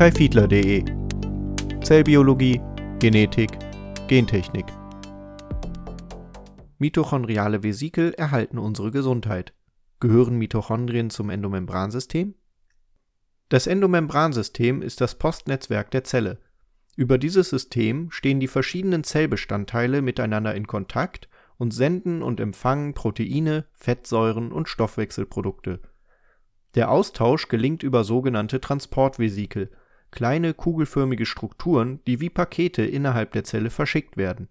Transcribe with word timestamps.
kaifiedler.de 0.00 0.82
Zellbiologie, 1.84 2.58
Genetik, 3.00 3.50
Gentechnik. 4.08 4.64
Mitochondriale 6.78 7.62
Vesikel 7.62 8.14
erhalten 8.14 8.56
unsere 8.56 8.92
Gesundheit. 8.92 9.52
Gehören 10.00 10.38
Mitochondrien 10.38 11.10
zum 11.10 11.28
Endomembransystem? 11.28 12.34
Das 13.50 13.66
Endomembransystem 13.66 14.80
ist 14.80 15.02
das 15.02 15.16
Postnetzwerk 15.16 15.90
der 15.90 16.04
Zelle. 16.04 16.38
Über 16.96 17.18
dieses 17.18 17.50
System 17.50 18.10
stehen 18.10 18.40
die 18.40 18.48
verschiedenen 18.48 19.04
Zellbestandteile 19.04 20.00
miteinander 20.00 20.54
in 20.54 20.66
Kontakt 20.66 21.28
und 21.58 21.74
senden 21.74 22.22
und 22.22 22.40
empfangen 22.40 22.94
Proteine, 22.94 23.66
Fettsäuren 23.74 24.50
und 24.50 24.66
Stoffwechselprodukte. 24.66 25.82
Der 26.74 26.90
Austausch 26.90 27.48
gelingt 27.48 27.82
über 27.82 28.02
sogenannte 28.02 28.62
Transportvesikel, 28.62 29.70
kleine 30.10 30.54
kugelförmige 30.54 31.26
Strukturen, 31.26 32.00
die 32.06 32.20
wie 32.20 32.30
Pakete 32.30 32.82
innerhalb 32.82 33.32
der 33.32 33.44
Zelle 33.44 33.70
verschickt 33.70 34.16
werden. 34.16 34.48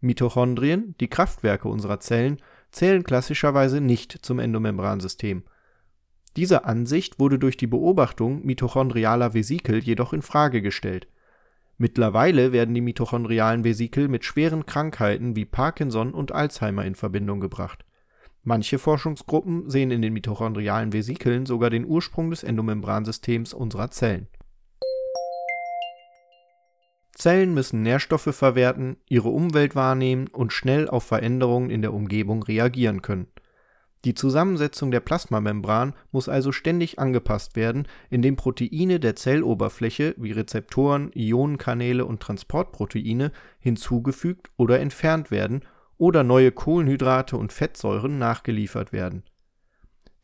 Mitochondrien, 0.00 0.94
die 1.00 1.08
Kraftwerke 1.08 1.68
unserer 1.68 2.00
Zellen, 2.00 2.38
zählen 2.70 3.04
klassischerweise 3.04 3.80
nicht 3.80 4.12
zum 4.22 4.38
Endomembransystem. 4.38 5.44
Diese 6.36 6.64
Ansicht 6.64 7.18
wurde 7.18 7.38
durch 7.38 7.56
die 7.56 7.68
Beobachtung 7.68 8.44
mitochondrialer 8.44 9.34
Vesikel 9.34 9.78
jedoch 9.78 10.12
in 10.12 10.22
Frage 10.22 10.62
gestellt. 10.62 11.06
Mittlerweile 11.78 12.52
werden 12.52 12.74
die 12.74 12.80
mitochondrialen 12.80 13.64
Vesikel 13.64 14.08
mit 14.08 14.24
schweren 14.24 14.66
Krankheiten 14.66 15.36
wie 15.36 15.44
Parkinson 15.44 16.12
und 16.12 16.32
Alzheimer 16.32 16.84
in 16.84 16.94
Verbindung 16.94 17.40
gebracht. 17.40 17.84
Manche 18.42 18.78
Forschungsgruppen 18.78 19.70
sehen 19.70 19.90
in 19.90 20.02
den 20.02 20.12
mitochondrialen 20.12 20.92
Vesikeln 20.92 21.46
sogar 21.46 21.70
den 21.70 21.86
Ursprung 21.86 22.30
des 22.30 22.42
Endomembransystems 22.42 23.54
unserer 23.54 23.90
Zellen. 23.90 24.28
Zellen 27.14 27.54
müssen 27.54 27.82
Nährstoffe 27.82 28.34
verwerten, 28.34 28.96
ihre 29.08 29.28
Umwelt 29.28 29.74
wahrnehmen 29.74 30.28
und 30.28 30.52
schnell 30.52 30.88
auf 30.88 31.04
Veränderungen 31.04 31.70
in 31.70 31.82
der 31.82 31.94
Umgebung 31.94 32.42
reagieren 32.42 33.02
können. 33.02 33.28
Die 34.04 34.14
Zusammensetzung 34.14 34.90
der 34.90 35.00
Plasmamembran 35.00 35.94
muss 36.12 36.28
also 36.28 36.52
ständig 36.52 36.98
angepasst 36.98 37.56
werden, 37.56 37.88
indem 38.10 38.36
Proteine 38.36 39.00
der 39.00 39.16
Zelloberfläche 39.16 40.14
wie 40.18 40.32
Rezeptoren, 40.32 41.10
Ionenkanäle 41.14 42.04
und 42.04 42.20
Transportproteine 42.20 43.32
hinzugefügt 43.60 44.50
oder 44.58 44.80
entfernt 44.80 45.30
werden 45.30 45.62
oder 45.96 46.22
neue 46.22 46.52
Kohlenhydrate 46.52 47.38
und 47.38 47.52
Fettsäuren 47.52 48.18
nachgeliefert 48.18 48.92
werden. 48.92 49.22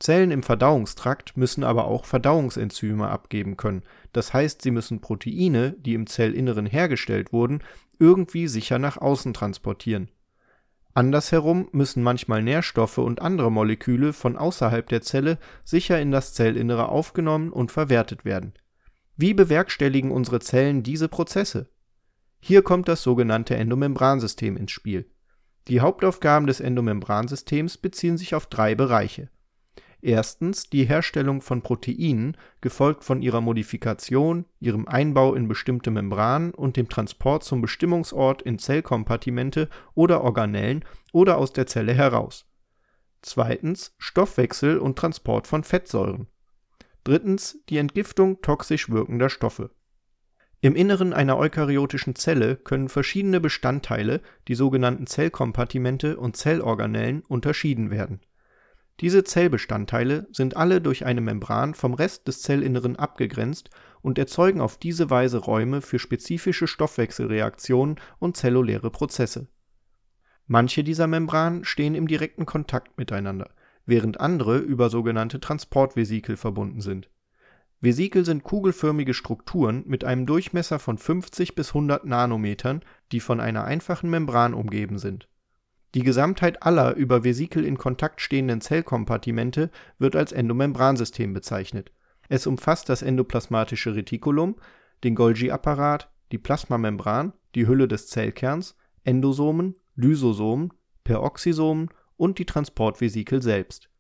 Zellen 0.01 0.31
im 0.31 0.43
Verdauungstrakt 0.43 1.37
müssen 1.37 1.63
aber 1.63 1.85
auch 1.85 2.07
Verdauungsenzyme 2.07 3.09
abgeben 3.09 3.57
können, 3.57 3.83
das 4.13 4.33
heißt, 4.33 4.63
sie 4.63 4.71
müssen 4.71 5.01
Proteine, 5.01 5.77
die 5.79 5.95
im 5.95 6.07
Zellinneren 6.07 6.67
hergestellt 6.67 7.33
wurden, 7.33 7.63
irgendwie 7.99 8.49
sicher 8.49 8.79
nach 8.79 8.97
außen 8.97 9.35
transportieren. 9.35 10.11
Andersherum 10.95 11.69
müssen 11.73 12.03
manchmal 12.03 12.43
Nährstoffe 12.43 12.99
und 12.99 13.23
andere 13.23 13.53
Moleküle 13.53 14.13
von 14.13 14.37
außerhalb 14.37 14.89
der 14.89 15.03
Zelle 15.03 15.39
sicher 15.65 16.01
in 16.01 16.11
das 16.11 16.35
Zellinnere 16.35 16.89
aufgenommen 16.89 17.53
und 17.53 17.71
verwertet 17.71 18.25
werden. 18.25 18.55
Wie 19.17 19.35
bewerkstelligen 19.35 20.11
unsere 20.11 20.41
Zellen 20.41 20.83
diese 20.83 21.09
Prozesse? 21.09 21.69
Hier 22.41 22.63
kommt 22.63 22.89
das 22.89 23.03
sogenannte 23.03 23.55
Endomembransystem 23.55 24.57
ins 24.57 24.73
Spiel. 24.73 25.11
Die 25.69 25.81
Hauptaufgaben 25.81 26.47
des 26.47 26.59
Endomembransystems 26.59 27.77
beziehen 27.77 28.17
sich 28.17 28.35
auf 28.35 28.47
drei 28.47 28.75
Bereiche. 28.75 29.29
Erstens 30.03 30.71
die 30.71 30.85
Herstellung 30.85 31.43
von 31.43 31.63
Proteinen, 31.63 32.37
gefolgt 32.61 33.05
von 33.05 33.21
ihrer 33.21 33.41
Modifikation, 33.41 34.47
ihrem 34.59 34.89
Einbau 34.89 35.35
in 35.35 35.47
bestimmte 35.47 35.91
Membranen 35.91 36.53
und 36.53 36.77
dem 36.77 36.89
Transport 36.89 37.45
zum 37.45 37.61
Bestimmungsort 37.61 38.43
in 38.43 38.59
Zellkompartimente 38.59 39.69
oder 39.95 40.23
Organellen 40.23 40.85
oder 41.13 41.37
aus 41.37 41.53
der 41.53 41.67
Zelle 41.67 41.93
heraus. 41.93 42.47
Zweitens 43.23 43.95
Stoffwechsel 43.99 44.79
und 44.79 44.97
Transport 44.97 45.47
von 45.47 45.65
Fettsäuren. 45.65 46.29
Drittens 47.05 47.59
die 47.69 47.77
Entgiftung 47.77 48.41
toxisch 48.41 48.89
wirkender 48.89 49.29
Stoffe 49.29 49.71
im 50.63 50.77
Inneren 50.77 51.15
einer 51.15 51.39
eukaryotischen 51.39 52.17
Zelle 52.17 52.57
können 52.57 52.91
verschiedene 52.91 53.41
Bestandteile, 53.41 54.21
die 54.47 54.55
sogenannten 54.55 55.07
Zellkompartimente 55.07 56.19
und 56.19 56.37
Zellorganellen, 56.37 57.23
unterschieden 57.23 57.91
werden. 57.91 58.21
Diese 59.01 59.25
Zellbestandteile 59.25 60.29
sind 60.31 60.57
alle 60.57 60.81
durch 60.81 61.07
eine 61.07 61.21
Membran 61.21 61.75
vom 61.75 61.95
Rest 61.95 62.29
des 62.29 62.43
Zellinneren 62.43 62.97
abgegrenzt 62.97 63.71
und 64.03 64.19
erzeugen 64.19 64.61
auf 64.61 64.77
diese 64.77 65.09
Weise 65.09 65.39
Räume 65.39 65.81
für 65.81 65.99
spezifische 65.99 66.67
Stoffwechselreaktionen 66.67 67.97
und 68.19 68.37
zelluläre 68.37 68.91
Prozesse. 68.91 69.49
Manche 70.47 70.85
dieser 70.85 71.07
Membranen 71.07 71.65
stehen 71.65 71.95
im 71.95 72.09
direkten 72.09 72.45
Kontakt 72.45 72.99
miteinander, 72.99 73.51
während 73.87 74.21
andere 74.21 74.59
über 74.59 74.91
sogenannte 74.91 75.41
Transportvesikel 75.41 76.37
verbunden 76.37 76.81
sind 76.81 77.09
Vesikel 77.83 78.27
sind 78.27 78.45
kugelförmige 78.45 79.15
Strukturen 79.15 79.85
mit 79.87 80.05
einem 80.05 80.27
Durchmesser 80.27 80.79
von 80.79 80.99
50 80.99 81.55
bis 81.55 81.69
100 81.69 82.05
Nanometern, 82.05 82.83
die 83.11 83.21
von 83.21 83.41
einer 83.41 83.65
einfachen 83.65 84.11
Membran 84.11 84.53
umgeben 84.53 84.99
sind. 84.99 85.29
Die 85.95 86.03
Gesamtheit 86.03 86.63
aller 86.63 86.95
über 86.95 87.25
Vesikel 87.25 87.65
in 87.65 87.77
Kontakt 87.77 88.21
stehenden 88.21 88.61
Zellkompartimente 88.61 89.71
wird 89.99 90.15
als 90.15 90.33
Endomembransystem 90.33 91.33
bezeichnet. 91.33 91.93
Es 92.29 92.47
umfasst 92.47 92.89
das 92.89 93.03
endoplasmatische 93.03 93.97
Retikulum, 93.97 94.57
den 95.03 95.17
Golgi-Apparat, 95.17 96.11
die 96.31 96.39
Plasmamembran, 96.39 97.33
die 97.57 97.67
Hülle 97.67 97.89
des 97.89 98.07
Zellkerns, 98.07 98.77
Endosomen, 99.03 99.75
Lysosomen, 99.97 100.73
Peroxisomen 101.03 101.89
und 102.17 102.39
die 102.39 102.47
Transportvesikel 102.47 103.43
selbst 103.43 103.91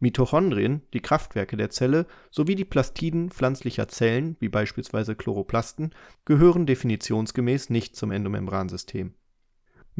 Mitochondrien, 0.00 0.82
die 0.94 1.00
Kraftwerke 1.00 1.56
der 1.56 1.70
Zelle, 1.70 2.06
sowie 2.30 2.54
die 2.54 2.64
Plastiden 2.64 3.30
pflanzlicher 3.30 3.86
Zellen 3.86 4.36
wie 4.40 4.48
beispielsweise 4.48 5.14
Chloroplasten 5.14 5.94
gehören 6.24 6.66
definitionsgemäß 6.66 7.68
nicht 7.70 7.94
zum 7.94 8.10
Endomembransystem. 8.10 9.14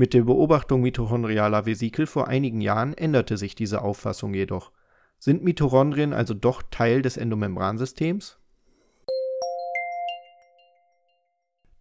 Mit 0.01 0.15
der 0.15 0.23
Beobachtung 0.23 0.81
mitochondrialer 0.81 1.67
Vesikel 1.67 2.07
vor 2.07 2.27
einigen 2.27 2.63
Jahren 2.63 2.95
änderte 2.95 3.37
sich 3.37 3.55
diese 3.55 3.83
Auffassung 3.83 4.33
jedoch. 4.33 4.73
Sind 5.19 5.45
Mitochondrien 5.45 6.15
also 6.15 6.33
doch 6.33 6.63
Teil 6.71 7.03
des 7.03 7.19
Endomembransystems? 7.19 8.39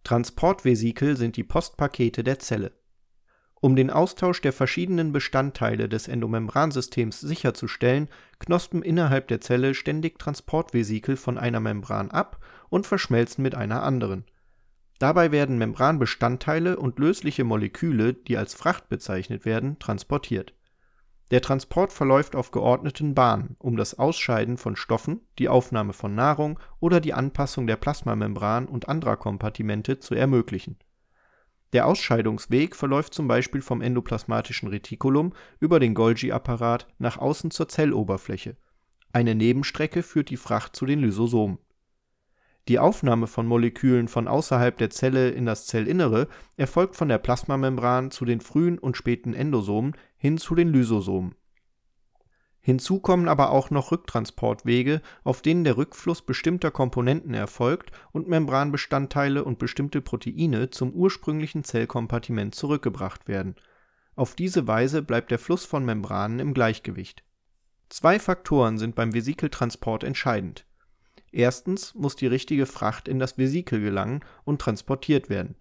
Transportvesikel 0.04 1.16
sind 1.16 1.38
die 1.38 1.44
Postpakete 1.44 2.22
der 2.22 2.38
Zelle 2.38 2.72
um 3.60 3.76
den 3.76 3.90
Austausch 3.90 4.40
der 4.40 4.54
verschiedenen 4.54 5.12
Bestandteile 5.12 5.88
des 5.88 6.08
Endomembransystems 6.08 7.20
sicherzustellen, 7.20 8.08
knospen 8.38 8.82
innerhalb 8.82 9.28
der 9.28 9.42
Zelle 9.42 9.74
ständig 9.74 10.18
Transportvesikel 10.18 11.16
von 11.16 11.36
einer 11.36 11.60
Membran 11.60 12.10
ab 12.10 12.42
und 12.70 12.86
verschmelzen 12.86 13.42
mit 13.42 13.54
einer 13.54 13.82
anderen. 13.82 14.24
Dabei 15.00 15.32
werden 15.32 15.58
Membranbestandteile 15.58 16.78
und 16.78 17.00
lösliche 17.00 17.42
Moleküle, 17.42 18.14
die 18.14 18.36
als 18.36 18.54
Fracht 18.54 18.88
bezeichnet 18.88 19.44
werden, 19.44 19.80
transportiert. 19.80 20.54
Der 21.32 21.42
Transport 21.42 21.92
verläuft 21.92 22.36
auf 22.36 22.52
geordneten 22.52 23.16
Bahnen, 23.16 23.56
um 23.58 23.76
das 23.76 23.98
Ausscheiden 23.98 24.56
von 24.56 24.76
Stoffen, 24.76 25.22
die 25.40 25.48
Aufnahme 25.48 25.92
von 25.92 26.14
Nahrung 26.14 26.60
oder 26.78 27.00
die 27.00 27.14
Anpassung 27.14 27.66
der 27.66 27.76
Plasmamembran 27.76 28.66
und 28.66 28.88
anderer 28.88 29.16
Kompartimente 29.16 29.98
zu 29.98 30.14
ermöglichen 30.14 30.76
der 31.72 31.86
Ausscheidungsweg 31.86 32.74
verläuft 32.74 33.14
zum 33.14 33.28
Beispiel 33.28 33.62
vom 33.62 33.80
endoplasmatischen 33.80 34.68
Retikulum 34.68 35.32
über 35.60 35.78
den 35.78 35.94
Golgi-Apparat 35.94 36.88
nach 36.98 37.16
außen 37.18 37.52
zur 37.52 37.68
Zelloberfläche, 37.68 38.56
eine 39.12 39.34
Nebenstrecke 39.34 40.02
führt 40.02 40.30
die 40.30 40.36
Fracht 40.36 40.76
zu 40.76 40.86
den 40.86 41.00
Lysosomen. 41.00 41.58
Die 42.70 42.78
Aufnahme 42.78 43.26
von 43.26 43.48
Molekülen 43.48 44.06
von 44.06 44.28
außerhalb 44.28 44.78
der 44.78 44.90
Zelle 44.90 45.30
in 45.30 45.44
das 45.44 45.66
Zellinnere 45.66 46.28
erfolgt 46.56 46.94
von 46.94 47.08
der 47.08 47.18
Plasmamembran 47.18 48.12
zu 48.12 48.24
den 48.24 48.40
frühen 48.40 48.78
und 48.78 48.96
späten 48.96 49.34
Endosomen 49.34 49.96
hin 50.16 50.38
zu 50.38 50.54
den 50.54 50.68
Lysosomen 50.68 51.34
Hinzu 52.60 53.00
kommen 53.00 53.26
aber 53.26 53.50
auch 53.50 53.70
noch 53.70 53.90
Rücktransportwege, 53.90 55.02
auf 55.24 55.42
denen 55.42 55.64
der 55.64 55.78
Rückfluss 55.78 56.22
bestimmter 56.22 56.70
Komponenten 56.70 57.34
erfolgt 57.34 57.90
und 58.12 58.28
Membranbestandteile 58.28 59.42
und 59.42 59.58
bestimmte 59.58 60.00
Proteine 60.00 60.70
zum 60.70 60.92
ursprünglichen 60.92 61.64
Zellkompartiment 61.64 62.54
zurückgebracht 62.54 63.26
werden. 63.26 63.56
Auf 64.14 64.36
diese 64.36 64.68
Weise 64.68 65.02
bleibt 65.02 65.32
der 65.32 65.40
Fluss 65.40 65.64
von 65.64 65.84
Membranen 65.84 66.38
im 66.38 66.54
Gleichgewicht. 66.54 67.24
Zwei 67.88 68.20
Faktoren 68.20 68.78
sind 68.78 68.94
beim 68.94 69.12
Vesikeltransport 69.12 70.04
entscheidend. 70.04 70.66
Erstens 71.32 71.94
muss 71.94 72.16
die 72.16 72.26
richtige 72.26 72.66
Fracht 72.66 73.08
in 73.08 73.18
das 73.18 73.38
Vesikel 73.38 73.80
gelangen 73.80 74.20
und 74.44 74.60
transportiert 74.60 75.28
werden. 75.28 75.54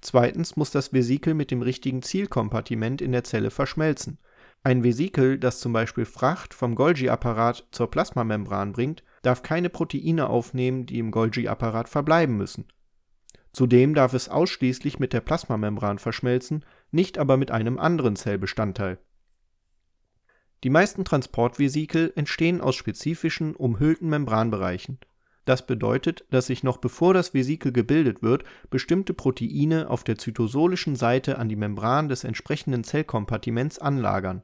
Zweitens 0.00 0.56
muss 0.56 0.70
das 0.70 0.92
Vesikel 0.92 1.34
mit 1.34 1.50
dem 1.50 1.62
richtigen 1.62 2.02
Zielkompartiment 2.02 3.00
in 3.00 3.12
der 3.12 3.24
Zelle 3.24 3.50
verschmelzen 3.50 4.18
ein 4.66 4.82
Vesikel, 4.82 5.38
das 5.38 5.60
zum 5.60 5.74
Beispiel 5.74 6.06
Fracht 6.06 6.54
vom 6.54 6.74
Golgi-Apparat 6.74 7.68
zur 7.70 7.90
Plasmamembran 7.90 8.72
bringt, 8.72 9.04
darf 9.20 9.42
keine 9.42 9.68
Proteine 9.68 10.30
aufnehmen, 10.30 10.86
die 10.86 10.98
im 10.98 11.10
Golgi-Apparat 11.10 11.86
verbleiben 11.86 12.38
müssen. 12.38 12.64
Zudem 13.52 13.94
darf 13.94 14.14
es 14.14 14.30
ausschließlich 14.30 14.98
mit 14.98 15.12
der 15.12 15.20
Plasmamembran 15.20 15.98
verschmelzen, 15.98 16.64
nicht 16.90 17.18
aber 17.18 17.36
mit 17.36 17.50
einem 17.50 17.78
anderen 17.78 18.16
Zellbestandteil. 18.16 18.98
Die 20.64 20.70
meisten 20.70 21.04
Transportvesikel 21.04 22.14
entstehen 22.16 22.62
aus 22.62 22.74
spezifischen, 22.74 23.54
umhüllten 23.54 24.08
Membranbereichen. 24.08 24.98
Das 25.44 25.66
bedeutet, 25.66 26.24
dass 26.30 26.46
sich 26.46 26.62
noch 26.62 26.78
bevor 26.78 27.12
das 27.12 27.34
Vesikel 27.34 27.70
gebildet 27.70 28.22
wird, 28.22 28.44
bestimmte 28.70 29.12
Proteine 29.12 29.90
auf 29.90 30.02
der 30.02 30.16
zytosolischen 30.16 30.96
Seite 30.96 31.38
an 31.38 31.48
die 31.48 31.56
Membran 31.56 32.08
des 32.08 32.24
entsprechenden 32.24 32.82
Zellkompartiments 32.82 33.78
anlagern. 33.78 34.42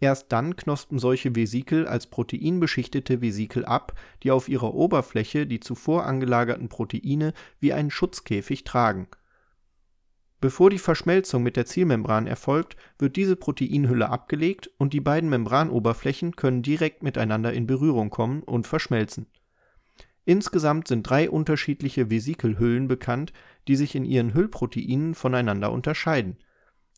Erst 0.00 0.32
dann 0.32 0.56
knospen 0.56 0.98
solche 0.98 1.36
Vesikel 1.36 1.86
als 1.86 2.08
proteinbeschichtete 2.08 3.22
Vesikel 3.22 3.64
ab, 3.64 3.94
die 4.24 4.32
auf 4.32 4.48
ihrer 4.48 4.74
Oberfläche 4.74 5.46
die 5.46 5.60
zuvor 5.60 6.04
angelagerten 6.04 6.68
Proteine 6.68 7.32
wie 7.60 7.72
einen 7.72 7.92
Schutzkäfig 7.92 8.64
tragen. 8.64 9.06
Bevor 10.40 10.68
die 10.68 10.78
Verschmelzung 10.78 11.44
mit 11.44 11.56
der 11.56 11.64
Zielmembran 11.64 12.26
erfolgt, 12.26 12.76
wird 12.98 13.14
diese 13.14 13.36
Proteinhülle 13.36 14.10
abgelegt 14.10 14.68
und 14.78 14.92
die 14.92 15.00
beiden 15.00 15.30
Membranoberflächen 15.30 16.34
können 16.34 16.62
direkt 16.62 17.04
miteinander 17.04 17.52
in 17.52 17.66
Berührung 17.68 18.10
kommen 18.10 18.42
und 18.42 18.66
verschmelzen 18.66 19.26
Insgesamt 20.26 20.88
sind 20.88 21.08
drei 21.08 21.28
unterschiedliche 21.28 22.10
Vesikelhüllen 22.10 22.88
bekannt, 22.88 23.32
die 23.68 23.76
sich 23.76 23.94
in 23.94 24.04
ihren 24.04 24.32
Hüllproteinen 24.32 25.14
voneinander 25.14 25.70
unterscheiden. 25.70 26.38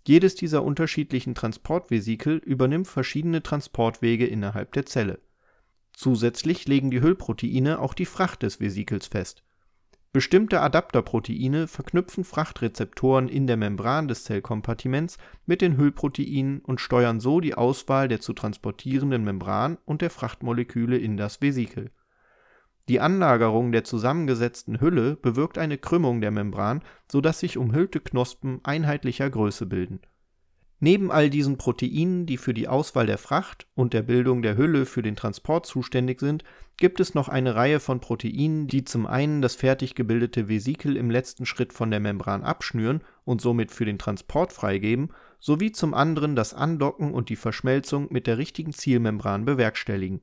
Jedes 0.06 0.36
dieser 0.36 0.62
unterschiedlichen 0.62 1.34
Transportvesikel 1.34 2.36
übernimmt 2.36 2.86
verschiedene 2.86 3.42
Transportwege 3.42 4.26
innerhalb 4.26 4.72
der 4.74 4.86
Zelle. 4.86 5.18
Zusätzlich 5.92 6.68
legen 6.68 6.92
die 6.92 7.00
Hüllproteine 7.00 7.80
auch 7.80 7.94
die 7.94 8.04
Fracht 8.04 8.44
des 8.44 8.60
Vesikels 8.60 9.08
fest. 9.08 9.42
Bestimmte 10.12 10.60
Adapterproteine 10.60 11.66
verknüpfen 11.66 12.22
Frachtrezeptoren 12.22 13.28
in 13.28 13.48
der 13.48 13.56
Membran 13.56 14.06
des 14.06 14.22
Zellkompartiments 14.22 15.18
mit 15.46 15.60
den 15.60 15.76
Hüllproteinen 15.76 16.60
und 16.60 16.80
steuern 16.80 17.18
so 17.18 17.40
die 17.40 17.54
Auswahl 17.54 18.06
der 18.06 18.20
zu 18.20 18.32
transportierenden 18.32 19.24
Membran 19.24 19.78
und 19.84 20.00
der 20.00 20.10
Frachtmoleküle 20.10 20.96
in 20.96 21.16
das 21.16 21.42
Vesikel 21.42 21.90
die 22.88 23.00
Anlagerung 23.00 23.72
der 23.72 23.82
zusammengesetzten 23.82 24.80
Hülle 24.80 25.16
bewirkt 25.16 25.58
eine 25.58 25.76
Krümmung 25.76 26.20
der 26.20 26.30
Membran, 26.30 26.82
so 27.10 27.20
dass 27.20 27.40
sich 27.40 27.58
umhüllte 27.58 28.00
Knospen 28.00 28.60
einheitlicher 28.62 29.28
Größe 29.28 29.66
bilden. 29.66 30.00
Neben 30.78 31.10
all 31.10 31.30
diesen 31.30 31.56
Proteinen, 31.56 32.26
die 32.26 32.36
für 32.36 32.52
die 32.52 32.68
Auswahl 32.68 33.06
der 33.06 33.16
Fracht 33.16 33.66
und 33.74 33.94
der 33.94 34.02
Bildung 34.02 34.42
der 34.42 34.58
Hülle 34.58 34.84
für 34.84 35.02
den 35.02 35.16
Transport 35.16 35.64
zuständig 35.64 36.20
sind, 36.20 36.44
gibt 36.76 37.00
es 37.00 37.14
noch 37.14 37.28
eine 37.28 37.56
Reihe 37.56 37.80
von 37.80 38.00
Proteinen, 38.00 38.68
die 38.68 38.84
zum 38.84 39.06
einen 39.06 39.40
das 39.40 39.54
fertig 39.56 39.94
gebildete 39.94 40.48
Vesikel 40.48 40.96
im 40.96 41.10
letzten 41.10 41.46
Schritt 41.46 41.72
von 41.72 41.90
der 41.90 42.00
Membran 42.00 42.42
abschnüren 42.42 43.02
und 43.24 43.40
somit 43.40 43.72
für 43.72 43.86
den 43.86 43.98
Transport 43.98 44.52
freigeben, 44.52 45.08
sowie 45.40 45.72
zum 45.72 45.94
anderen 45.94 46.36
das 46.36 46.52
Andocken 46.52 47.14
und 47.14 47.30
die 47.30 47.36
Verschmelzung 47.36 48.08
mit 48.10 48.26
der 48.26 48.36
richtigen 48.36 48.72
Zielmembran 48.72 49.46
bewerkstelligen 49.46 50.20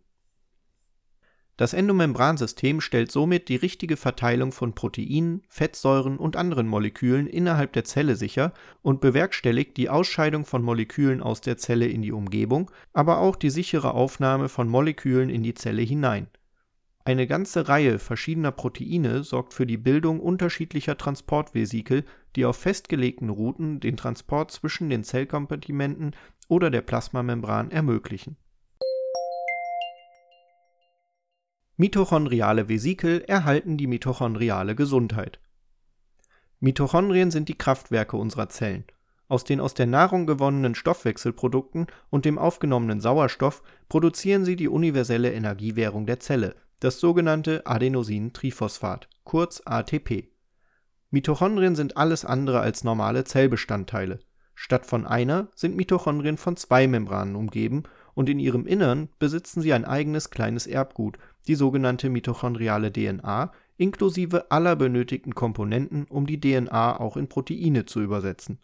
das 1.56 1.74
Endomembransystem 1.74 2.82
stellt 2.82 3.12
somit 3.12 3.48
die 3.48 3.56
richtige 3.56 3.96
Verteilung 3.96 4.52
von 4.52 4.74
Proteinen, 4.74 5.44
Fettsäuren 5.50 6.18
und 6.18 6.36
anderen 6.36 6.68
Molekülen 6.68 7.28
innerhalb 7.28 7.74
der 7.74 7.84
Zelle 7.84 8.16
sicher 8.16 8.54
und 8.82 9.02
bewerkstelligt 9.02 9.78
die 9.78 9.90
Ausscheidung 9.90 10.46
von 10.46 10.64
Molekülen 10.64 11.22
aus 11.22 11.42
der 11.42 11.58
Zelle 11.58 11.86
in 11.86 12.02
die 12.02 12.12
Umgebung, 12.12 12.72
aber 12.92 13.20
auch 13.20 13.36
die 13.36 13.52
sichere 13.52 13.94
Aufnahme 13.94 14.50
von 14.50 14.68
Molekülen 14.68 15.30
in 15.30 15.44
die 15.44 15.54
Zelle 15.54 15.84
hinein. 15.84 16.28
Eine 17.06 17.28
ganze 17.28 17.68
Reihe 17.68 18.00
verschiedener 18.00 18.52
Proteine 18.52 19.24
sorgt 19.24 19.54
für 19.54 19.68
die 19.68 19.78
Bildung 19.78 20.22
unterschiedlicher 20.22 20.98
Transportvesikel, 20.98 22.04
die 22.36 22.46
auf 22.46 22.58
festgelegten 22.58 23.30
Routen 23.30 23.80
den 23.80 23.98
Transport 23.98 24.50
zwischen 24.50 24.90
den 24.90 25.04
Zellkompartimenten 25.04 26.16
oder 26.48 26.72
der 26.72 26.82
Plasmamembran 26.82 27.70
ermöglichen 27.70 28.38
Mitochondriale 31.76 32.70
Vesikel 32.70 33.22
erhalten 33.22 33.78
die 33.78 33.88
mitochondriale 33.88 34.76
Gesundheit. 34.76 35.40
Mitochondrien 36.60 37.32
sind 37.32 37.50
die 37.50 37.58
Kraftwerke 37.58 38.16
unserer 38.16 38.48
Zellen. 38.50 38.86
Aus 39.28 39.44
den 39.44 39.60
aus 39.60 39.74
der 39.74 39.88
Nahrung 39.88 40.28
gewonnenen 40.28 40.76
Stoffwechselprodukten 40.76 41.88
und 42.12 42.26
dem 42.26 42.38
aufgenommenen 42.38 43.02
Sauerstoff 43.02 43.64
produzieren 43.90 44.46
sie 44.46 44.56
die 44.56 44.68
universelle 44.68 45.34
Energiewährung 45.34 46.06
der 46.06 46.20
Zelle, 46.20 46.56
das 46.80 47.00
sogenannte 47.00 47.66
Adenosintriphosphat, 47.66 49.10
kurz 49.24 49.64
ATP. 49.66 50.30
Mitochondrien 51.10 51.76
sind 51.76 51.98
alles 51.98 52.24
andere 52.24 52.60
als 52.60 52.84
normale 52.84 53.24
Zellbestandteile. 53.24 54.20
Statt 54.54 54.86
von 54.86 55.08
einer 55.08 55.48
sind 55.56 55.76
Mitochondrien 55.76 56.38
von 56.38 56.56
zwei 56.56 56.86
Membranen 56.88 57.36
umgeben 57.36 57.84
und 58.16 58.30
in 58.30 58.40
ihrem 58.40 58.66
Innern 58.66 59.10
besitzen 59.20 59.62
sie 59.62 59.74
ein 59.74 59.86
eigenes 59.86 60.30
kleines 60.30 60.68
Erbgut, 60.68 61.18
die 61.48 61.56
sogenannte 61.56 62.10
mitochondriale 62.10 62.92
DNA, 62.92 63.52
inklusive 63.78 64.52
aller 64.52 64.76
benötigten 64.76 65.36
Komponenten, 65.36 66.06
um 66.06 66.26
die 66.26 66.40
DNA 66.40 67.00
auch 67.00 67.18
in 67.18 67.28
Proteine 67.28 67.86
zu 67.86 68.02
übersetzen. 68.02 68.60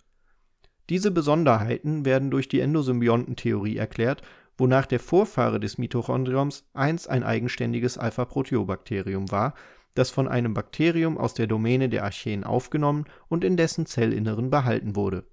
Diese 0.89 1.11
Besonderheiten 1.11 2.05
werden 2.05 2.31
durch 2.31 2.47
die 2.47 2.59
Endosymbiontentheorie 2.61 3.77
erklärt, 3.77 4.21
wonach 4.57 4.85
der 4.85 4.99
Vorfahre 4.99 5.59
des 5.59 5.77
Mitochondriums 5.77 6.65
einst 6.73 7.09
ein 7.09 7.23
eigenständiges 7.23 7.97
Alpha-Proteobakterium 7.97 9.31
war, 9.31 9.53
das 9.95 10.09
von 10.09 10.27
einem 10.27 10.53
Bakterium 10.53 11.17
aus 11.17 11.33
der 11.33 11.47
Domäne 11.47 11.89
der 11.89 12.03
Archäen 12.03 12.43
aufgenommen 12.43 13.05
und 13.27 13.43
in 13.43 13.57
dessen 13.57 13.85
Zellinneren 13.85 14.49
behalten 14.49 14.95
wurde. 14.95 15.25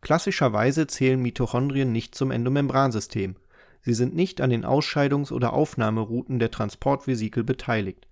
Klassischerweise 0.00 0.86
zählen 0.86 1.20
Mitochondrien 1.20 1.90
nicht 1.90 2.14
zum 2.14 2.30
Endomembransystem 2.30 3.36
Sie 3.84 3.92
sind 3.92 4.14
nicht 4.14 4.40
an 4.40 4.48
den 4.48 4.64
Ausscheidungs 4.64 5.30
oder 5.30 5.52
Aufnahmerouten 5.52 6.38
der 6.38 6.50
Transportvesikel 6.50 7.44
beteiligt. 7.44 8.08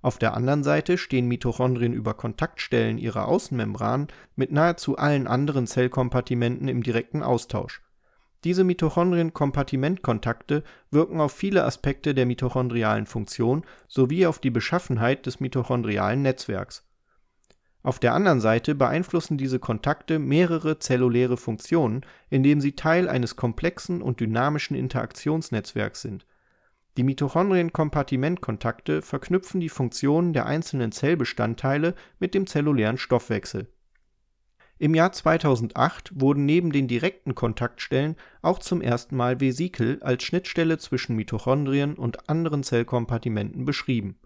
Auf 0.00 0.18
der 0.18 0.34
anderen 0.34 0.62
Seite 0.62 0.98
stehen 0.98 1.26
Mitochondrien 1.26 1.92
über 1.92 2.14
Kontaktstellen 2.14 2.96
ihrer 2.96 3.26
Außenmembran 3.26 4.06
mit 4.36 4.52
nahezu 4.52 4.96
allen 4.96 5.26
anderen 5.26 5.66
Zellkompartimenten 5.66 6.68
im 6.68 6.84
direkten 6.84 7.24
Austausch. 7.24 7.82
Diese 8.44 8.62
Mitochondrien-Kompartimentkontakte 8.62 10.62
wirken 10.92 11.20
auf 11.20 11.32
viele 11.32 11.64
Aspekte 11.64 12.14
der 12.14 12.26
mitochondrialen 12.26 13.06
Funktion 13.06 13.64
sowie 13.88 14.26
auf 14.26 14.38
die 14.38 14.50
Beschaffenheit 14.50 15.26
des 15.26 15.40
mitochondrialen 15.40 16.22
Netzwerks 16.22 16.86
auf 17.86 18.00
der 18.00 18.14
anderen 18.14 18.40
Seite 18.40 18.74
beeinflussen 18.74 19.38
diese 19.38 19.60
Kontakte 19.60 20.18
mehrere 20.18 20.80
zelluläre 20.80 21.36
Funktionen, 21.36 22.04
indem 22.30 22.60
sie 22.60 22.72
Teil 22.72 23.08
eines 23.08 23.36
komplexen 23.36 24.02
und 24.02 24.18
dynamischen 24.18 24.76
Interaktionsnetzwerks 24.76 26.02
sind. 26.02 26.26
Die 26.96 27.04
Mitochondrien-Kompartimentkontakte 27.04 29.02
verknüpfen 29.02 29.60
die 29.60 29.68
Funktionen 29.68 30.32
der 30.32 30.46
einzelnen 30.46 30.90
Zellbestandteile 30.90 31.94
mit 32.18 32.34
dem 32.34 32.48
zellulären 32.48 32.98
Stoffwechsel. 32.98 33.68
Im 34.78 34.96
Jahr 34.96 35.12
2008 35.12 36.20
wurden 36.20 36.44
neben 36.44 36.72
den 36.72 36.88
direkten 36.88 37.36
Kontaktstellen 37.36 38.16
auch 38.42 38.58
zum 38.58 38.80
ersten 38.80 39.14
Mal 39.14 39.40
Vesikel 39.40 40.02
als 40.02 40.24
Schnittstelle 40.24 40.78
zwischen 40.78 41.14
Mitochondrien 41.14 41.94
und 41.94 42.28
anderen 42.28 42.64
Zellkompartimenten 42.64 43.64
beschrieben 43.64 44.18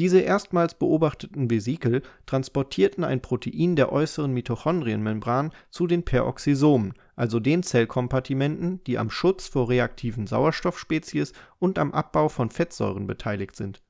diese 0.00 0.20
erstmals 0.20 0.72
beobachteten 0.72 1.50
Vesikel 1.50 2.00
transportierten 2.24 3.04
ein 3.04 3.20
Protein 3.20 3.76
der 3.76 3.92
äußeren 3.92 4.32
Mitochondrienmembran 4.32 5.52
zu 5.68 5.86
den 5.86 6.06
Peroxisomen, 6.06 6.94
also 7.16 7.38
den 7.38 7.62
Zellkompartimenten, 7.62 8.82
die 8.84 8.96
am 8.96 9.10
Schutz 9.10 9.46
vor 9.46 9.68
reaktiven 9.68 10.26
Sauerstoffspezies 10.26 11.34
und 11.58 11.78
am 11.78 11.92
Abbau 11.92 12.30
von 12.30 12.48
Fettsäuren 12.48 13.06
beteiligt 13.06 13.56
sind. 13.56 13.82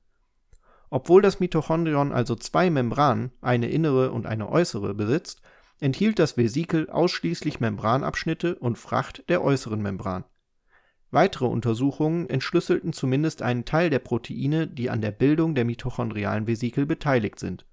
Obwohl 0.89 1.21
das 1.21 1.39
Mitochondrion 1.39 2.11
also 2.11 2.35
zwei 2.35 2.69
Membranen, 2.69 3.31
eine 3.39 3.69
innere 3.69 4.11
und 4.11 4.25
eine 4.25 4.49
äußere, 4.49 4.93
besitzt, 4.93 5.41
enthielt 5.79 6.19
das 6.19 6.35
Vesikel 6.35 6.89
ausschließlich 6.89 7.61
Membranabschnitte 7.61 8.55
und 8.55 8.77
Fracht 8.77 9.23
der 9.29 9.41
äußeren 9.41 9.81
Membran 9.81 10.25
Weitere 11.11 11.45
Untersuchungen 11.45 12.29
entschlüsselten 12.29 12.93
zumindest 12.93 13.41
einen 13.41 13.65
Teil 13.65 13.89
der 13.89 13.99
Proteine, 13.99 14.67
die 14.67 14.89
an 14.89 15.01
der 15.01 15.11
Bildung 15.11 15.55
der 15.55 15.65
mitochondrialen 15.65 16.47
Vesikel 16.47 16.85
beteiligt 16.85 17.37
sind. 17.37 17.65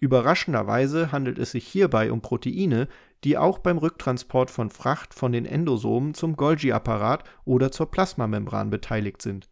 Überraschenderweise 0.00 1.10
handelt 1.10 1.38
es 1.38 1.52
sich 1.52 1.66
hierbei 1.66 2.12
um 2.12 2.20
Proteine, 2.20 2.88
die 3.24 3.38
auch 3.38 3.58
beim 3.58 3.78
Rücktransport 3.78 4.50
von 4.50 4.68
Fracht 4.68 5.14
von 5.14 5.32
den 5.32 5.46
Endosomen 5.46 6.12
zum 6.12 6.36
Golgi-Apparat 6.36 7.24
oder 7.46 7.72
zur 7.72 7.90
Plasmamembran 7.90 8.68
beteiligt 8.68 9.22
sind. 9.22 9.48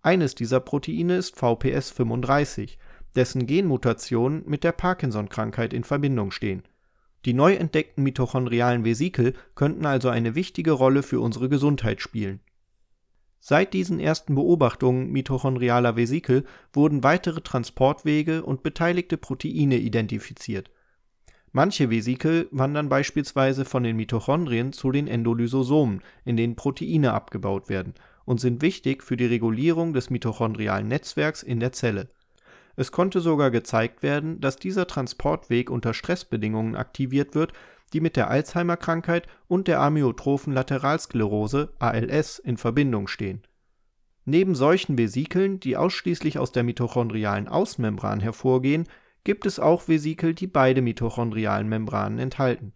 Eines 0.00 0.36
dieser 0.36 0.60
Proteine 0.60 1.16
ist 1.16 1.36
VPS35, 1.36 2.76
dessen 3.16 3.46
Genmutationen 3.46 4.44
mit 4.46 4.62
der 4.62 4.72
Parkinson-Krankheit 4.72 5.72
in 5.72 5.82
Verbindung 5.82 6.30
stehen 6.30 6.62
die 7.24 7.34
neu 7.34 7.54
entdeckten 7.54 8.02
mitochondrialen 8.02 8.84
Vesikel 8.84 9.34
könnten 9.54 9.86
also 9.86 10.08
eine 10.08 10.34
wichtige 10.34 10.72
Rolle 10.72 11.02
für 11.02 11.20
unsere 11.20 11.48
Gesundheit 11.48 12.00
spielen. 12.00 12.40
Seit 13.44 13.72
diesen 13.74 13.98
ersten 13.98 14.36
Beobachtungen 14.36 15.10
mitochondrialer 15.10 15.96
Vesikel 15.96 16.44
wurden 16.72 17.02
weitere 17.02 17.40
Transportwege 17.40 18.44
und 18.44 18.62
beteiligte 18.62 19.16
Proteine 19.16 19.78
identifiziert. 19.78 20.70
Manche 21.50 21.90
Vesikel 21.90 22.48
wandern 22.50 22.88
beispielsweise 22.88 23.64
von 23.64 23.82
den 23.82 23.96
Mitochondrien 23.96 24.72
zu 24.72 24.90
den 24.90 25.08
Endolysosomen, 25.08 26.02
in 26.24 26.36
denen 26.36 26.56
Proteine 26.56 27.12
abgebaut 27.12 27.68
werden, 27.68 27.94
und 28.24 28.40
sind 28.40 28.62
wichtig 28.62 29.02
für 29.02 29.16
die 29.16 29.26
Regulierung 29.26 29.92
des 29.92 30.08
mitochondrialen 30.08 30.88
Netzwerks 30.88 31.42
in 31.42 31.60
der 31.60 31.72
Zelle. 31.72 32.08
Es 32.76 32.92
konnte 32.92 33.20
sogar 33.20 33.50
gezeigt 33.50 34.02
werden, 34.02 34.40
dass 34.40 34.56
dieser 34.56 34.86
Transportweg 34.86 35.70
unter 35.70 35.94
Stressbedingungen 35.94 36.76
aktiviert 36.76 37.34
wird 37.34 37.52
die 37.92 38.00
mit 38.00 38.16
der 38.16 38.30
Alzheimer-Krankheit 38.30 39.26
und 39.48 39.68
der 39.68 39.80
amyotrophen 39.80 40.52
Lateralsklerose 40.52 41.72
(ALS) 41.78 42.38
in 42.38 42.56
Verbindung 42.56 43.06
stehen. 43.06 43.42
Neben 44.24 44.54
solchen 44.54 44.96
Vesikeln, 44.96 45.60
die 45.60 45.76
ausschließlich 45.76 46.38
aus 46.38 46.52
der 46.52 46.62
mitochondrialen 46.62 47.48
Außenmembran 47.48 48.20
hervorgehen, 48.20 48.86
gibt 49.24 49.46
es 49.46 49.58
auch 49.58 49.88
Vesikel, 49.88 50.34
die 50.34 50.46
beide 50.46 50.80
mitochondrialen 50.80 51.68
Membranen 51.68 52.18
enthalten. 52.18 52.72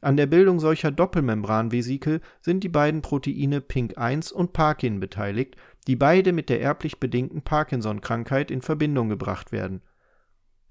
An 0.00 0.16
der 0.16 0.26
Bildung 0.26 0.60
solcher 0.60 0.90
Doppelmembranvesikel 0.90 2.20
sind 2.40 2.62
die 2.64 2.68
beiden 2.68 3.02
Proteine 3.02 3.60
Pink1 3.60 4.32
und 4.32 4.52
Parkin 4.52 5.00
beteiligt, 5.00 5.56
die 5.86 5.96
beide 5.96 6.32
mit 6.32 6.48
der 6.48 6.60
erblich 6.60 7.00
bedingten 7.00 7.42
Parkinson-Krankheit 7.42 8.50
in 8.50 8.62
Verbindung 8.62 9.08
gebracht 9.08 9.52
werden 9.52 9.82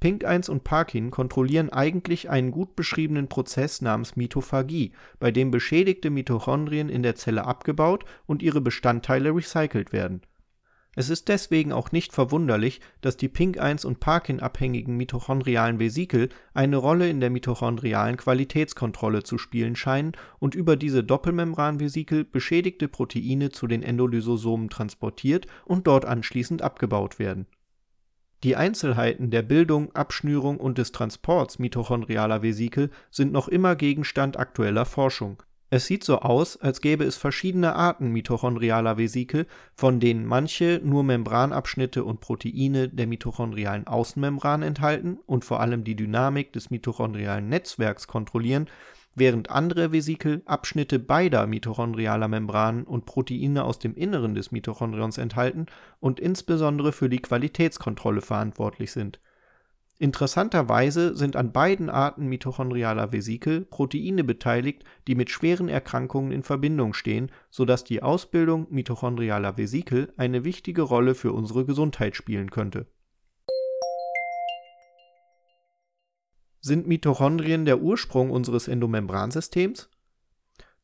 Pink1 0.05 0.51
und 0.51 0.63
Parkin 0.63 1.09
kontrollieren 1.09 1.71
eigentlich 1.71 2.29
einen 2.29 2.51
gut 2.51 2.75
beschriebenen 2.75 3.27
Prozess 3.27 3.81
namens 3.81 4.15
Mitophagie, 4.15 4.91
bei 5.19 5.31
dem 5.31 5.49
beschädigte 5.49 6.11
Mitochondrien 6.11 6.89
in 6.89 7.01
der 7.01 7.15
Zelle 7.15 7.45
abgebaut 7.45 8.05
und 8.27 8.43
ihre 8.43 8.61
Bestandteile 8.61 9.33
recycelt 9.33 9.93
werden. 9.93 10.21
Es 10.95 11.09
ist 11.09 11.27
deswegen 11.27 11.71
auch 11.71 11.91
nicht 11.91 12.13
verwunderlich, 12.13 12.81
dass 13.01 13.17
die 13.17 13.29
Pink1 13.29 13.85
und 13.85 13.99
Parkin-abhängigen 13.99 14.95
mitochondrialen 14.95 15.79
Vesikel 15.79 16.29
eine 16.53 16.77
Rolle 16.77 17.09
in 17.09 17.19
der 17.19 17.29
mitochondrialen 17.29 18.17
Qualitätskontrolle 18.17 19.23
zu 19.23 19.37
spielen 19.37 19.75
scheinen 19.75 20.13
und 20.39 20.55
über 20.55 20.75
diese 20.77 21.03
Doppelmembranvesikel 21.03 22.23
beschädigte 22.23 22.87
Proteine 22.87 23.49
zu 23.49 23.67
den 23.67 23.83
Endolysosomen 23.83 24.69
transportiert 24.69 25.47
und 25.65 25.87
dort 25.87 26.05
anschließend 26.05 26.61
abgebaut 26.61 27.19
werden 27.19 27.47
die 28.45 28.55
Einzelheiten 28.55 29.31
der 29.31 29.41
Bildung, 29.41 29.95
Abschnürung 29.95 30.59
und 30.59 30.77
des 30.77 30.91
Transports 30.91 31.57
mitochondrialer 31.57 32.43
Vesikel 32.43 32.91
sind 33.09 33.31
noch 33.31 33.47
immer 33.47 33.75
Gegenstand 33.75 34.37
aktueller 34.37 34.85
Forschung. 34.85 35.41
Es 35.69 35.87
sieht 35.87 36.03
so 36.03 36.19
aus, 36.19 36.57
als 36.57 36.79
gäbe 36.79 37.03
es 37.03 37.17
verschiedene 37.17 37.75
Arten 37.75 38.09
mitochondrialer 38.11 38.97
Vesikel, 38.97 39.47
von 39.73 39.99
denen 39.99 40.25
manche 40.25 40.79
nur 40.83 41.03
Membranabschnitte 41.03 42.03
und 42.03 42.21
Proteine 42.21 42.87
der 42.89 43.07
mitochondrialen 43.07 43.87
Außenmembran 43.87 44.61
enthalten 44.61 45.17
und 45.25 45.43
vor 45.43 45.59
allem 45.59 45.83
die 45.83 45.95
Dynamik 45.95 46.53
des 46.53 46.69
mitochondrialen 46.69 47.49
Netzwerks 47.49 48.07
kontrollieren 48.07 48.69
während 49.15 49.49
andere 49.49 49.91
Vesikel 49.91 50.43
Abschnitte 50.45 50.99
beider 50.99 51.47
mitochondrialer 51.47 52.27
Membranen 52.27 52.83
und 52.83 53.05
Proteine 53.05 53.63
aus 53.63 53.79
dem 53.79 53.95
Inneren 53.95 54.35
des 54.35 54.51
Mitochondrions 54.51 55.17
enthalten 55.17 55.65
und 55.99 56.19
insbesondere 56.19 56.91
für 56.91 57.09
die 57.09 57.21
Qualitätskontrolle 57.21 58.21
verantwortlich 58.21 58.91
sind. 58.91 59.19
Interessanterweise 59.97 61.15
sind 61.15 61.37
an 61.37 61.53
beiden 61.53 61.89
Arten 61.89 62.27
mitochondrialer 62.27 63.13
Vesikel 63.13 63.61
Proteine 63.61 64.25
beteiligt, 64.25 64.83
die 65.07 65.15
mit 65.15 65.29
schweren 65.29 65.69
Erkrankungen 65.69 66.33
in 66.33 66.43
Verbindung 66.43 66.93
stehen, 66.93 67.31
so 67.49 67.63
dass 67.63 67.85
die 67.85 68.03
Ausbildung 68.03 68.67
mitochondrialer 68.69 69.57
Vesikel 69.57 70.11
eine 70.17 70.43
wichtige 70.43 70.81
Rolle 70.81 71.15
für 71.15 71.31
unsere 71.31 71.65
Gesundheit 71.65 72.15
spielen 72.15 72.51
könnte 72.51 72.87
Sind 76.59 76.87
Mitochondrien 76.87 77.65
der 77.65 77.79
Ursprung 77.79 78.31
unseres 78.31 78.67
Endomembransystems? 78.67 79.87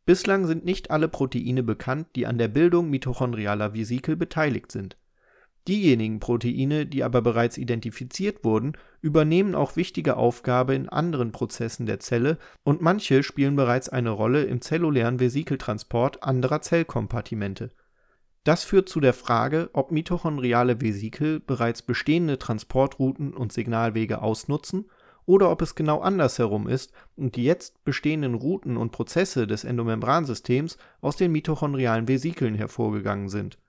Bislang 0.06 0.46
sind 0.46 0.64
nicht 0.64 0.92
alle 0.92 1.08
Proteine 1.08 1.64
bekannt, 1.64 2.10
die 2.16 2.28
an 2.28 2.38
der 2.38 2.50
Bildung 2.50 2.92
mitochondrialer 2.92 3.74
Vesikel 3.74 4.16
beteiligt 4.16 4.72
sind. 4.72 4.96
Diejenigen 5.68 6.20
Proteine, 6.20 6.88
die 6.88 7.04
aber 7.04 7.22
bereits 7.22 7.58
identifiziert 7.58 8.44
wurden, 8.44 8.74
übernehmen 9.02 9.54
auch 9.54 9.76
wichtige 9.76 10.18
Aufgaben 10.18 10.76
in 10.76 10.90
anderen 10.90 11.32
Prozessen 11.32 11.86
der 11.86 12.00
Zelle 12.00 12.40
und 12.64 12.82
manche 12.82 13.22
spielen 13.22 13.56
bereits 13.56 13.88
eine 13.88 14.10
Rolle 14.10 14.44
im 14.44 14.62
zellulären 14.62 15.20
Vesikeltransport 15.20 16.24
anderer 16.24 16.62
Zellkompartimente. 16.62 17.70
Das 18.44 18.64
führt 18.64 18.90
zu 18.90 19.00
der 19.00 19.14
Frage, 19.14 19.70
ob 19.74 19.92
mitochondriale 19.92 20.82
Vesikel 20.82 21.40
bereits 21.40 21.84
bestehende 21.84 22.40
Transportrouten 22.40 23.36
und 23.36 23.54
Signalwege 23.54 24.24
ausnutzen 24.24 24.90
oder 25.26 25.52
ob 25.52 25.62
es 25.62 25.76
genau 25.76 26.00
andersherum 26.00 26.68
ist 26.68 26.92
und 27.16 27.36
die 27.36 27.44
jetzt 27.44 27.84
bestehenden 27.84 28.34
Routen 28.34 28.78
und 28.78 28.92
Prozesse 28.92 29.46
des 29.46 29.64
Endomembransystems 29.64 30.80
aus 31.02 31.18
den 31.18 31.32
mitochondrialen 31.32 32.08
Vesikeln 32.08 32.56
hervorgegangen 32.56 33.30
sind. 33.30 33.60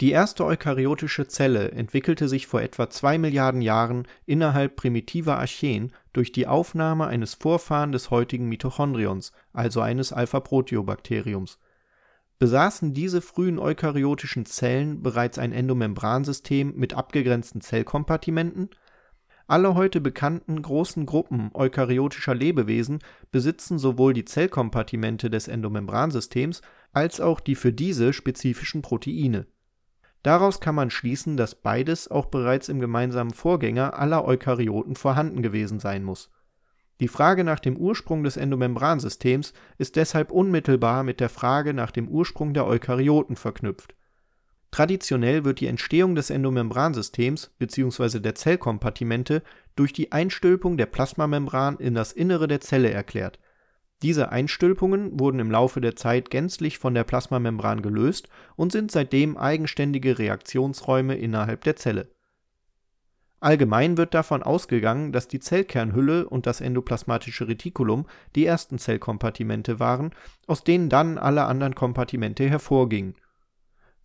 Die 0.00 0.10
erste 0.10 0.44
eukaryotische 0.44 1.26
Zelle 1.26 1.70
entwickelte 1.72 2.28
sich 2.28 2.46
vor 2.46 2.60
etwa 2.60 2.90
zwei 2.90 3.16
Milliarden 3.16 3.62
Jahren 3.62 4.06
innerhalb 4.26 4.76
primitiver 4.76 5.38
Archeen 5.38 5.92
durch 6.12 6.32
die 6.32 6.46
Aufnahme 6.46 7.06
eines 7.06 7.34
Vorfahren 7.34 7.92
des 7.92 8.10
heutigen 8.10 8.48
Mitochondrions, 8.48 9.32
also 9.54 9.80
eines 9.80 10.12
Alpha-Proteobakteriums. 10.12 11.58
Besaßen 12.38 12.92
diese 12.92 13.22
frühen 13.22 13.58
eukaryotischen 13.58 14.44
Zellen 14.44 15.02
bereits 15.02 15.38
ein 15.38 15.52
Endomembransystem 15.52 16.74
mit 16.76 16.92
abgegrenzten 16.92 17.62
Zellkompartimenten 17.62 18.68
alle 19.48 19.76
heute 19.76 20.00
bekannten 20.00 20.60
großen 20.60 21.06
Gruppen 21.06 21.50
eukaryotischer 21.54 22.34
Lebewesen 22.34 22.98
besitzen 23.30 23.78
sowohl 23.78 24.12
die 24.12 24.24
Zellkompartimente 24.24 25.30
des 25.30 25.46
Endomembransystems 25.46 26.62
als 26.92 27.20
auch 27.20 27.38
die 27.38 27.54
für 27.54 27.72
diese 27.72 28.12
spezifischen 28.12 28.82
Proteine. 28.82 29.46
Daraus 30.26 30.58
kann 30.58 30.74
man 30.74 30.90
schließen, 30.90 31.36
dass 31.36 31.54
beides 31.54 32.10
auch 32.10 32.26
bereits 32.26 32.68
im 32.68 32.80
gemeinsamen 32.80 33.32
Vorgänger 33.32 33.96
aller 33.96 34.24
Eukaryoten 34.24 34.96
vorhanden 34.96 35.40
gewesen 35.40 35.78
sein 35.78 36.02
muss. 36.02 36.32
Die 36.98 37.06
Frage 37.06 37.44
nach 37.44 37.60
dem 37.60 37.76
Ursprung 37.76 38.24
des 38.24 38.36
Endomembransystems 38.36 39.52
ist 39.78 39.94
deshalb 39.94 40.32
unmittelbar 40.32 41.04
mit 41.04 41.20
der 41.20 41.28
Frage 41.28 41.74
nach 41.74 41.92
dem 41.92 42.08
Ursprung 42.08 42.54
der 42.54 42.66
Eukaryoten 42.66 43.36
verknüpft 43.36 43.94
Traditionell 44.72 45.44
wird 45.44 45.60
die 45.60 45.68
Entstehung 45.68 46.16
des 46.16 46.30
Endomembransystems 46.30 47.52
bzw. 47.60 48.18
der 48.18 48.34
Zellkompartimente 48.34 49.44
durch 49.76 49.92
die 49.92 50.10
Einstülpung 50.10 50.76
der 50.76 50.86
Plasmamembran 50.86 51.76
in 51.76 51.94
das 51.94 52.10
Innere 52.10 52.48
der 52.48 52.60
Zelle 52.60 52.90
erklärt. 52.90 53.38
Diese 54.02 54.30
Einstülpungen 54.30 55.18
wurden 55.18 55.40
im 55.40 55.50
Laufe 55.50 55.80
der 55.80 55.96
Zeit 55.96 56.30
gänzlich 56.30 56.78
von 56.78 56.94
der 56.94 57.04
Plasmamembran 57.04 57.82
gelöst 57.82 58.28
und 58.54 58.72
sind 58.72 58.90
seitdem 58.90 59.36
eigenständige 59.36 60.18
Reaktionsräume 60.18 61.16
innerhalb 61.16 61.64
der 61.64 61.76
Zelle. 61.76 62.10
Allgemein 63.40 63.96
wird 63.96 64.14
davon 64.14 64.42
ausgegangen, 64.42 65.12
dass 65.12 65.28
die 65.28 65.40
Zellkernhülle 65.40 66.28
und 66.28 66.46
das 66.46 66.60
endoplasmatische 66.60 67.48
Retikulum 67.48 68.06
die 68.34 68.46
ersten 68.46 68.78
Zellkompartimente 68.78 69.78
waren, 69.78 70.10
aus 70.46 70.64
denen 70.64 70.88
dann 70.88 71.18
alle 71.18 71.44
anderen 71.44 71.74
Kompartimente 71.74 72.48
hervorgingen 72.48 73.14